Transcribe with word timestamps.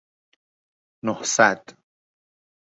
نهصد 1.05 1.77